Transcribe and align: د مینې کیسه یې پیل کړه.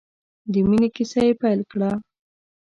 د 0.51 0.53
مینې 0.67 0.89
کیسه 0.95 1.19
یې 1.27 1.33
پیل 1.41 1.59
کړه. 1.71 1.91